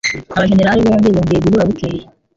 Abajenerali 0.35 0.81
bombi 0.87 1.13
bongeye 1.15 1.39
guhura 1.43 1.67
bukeye. 1.69 2.01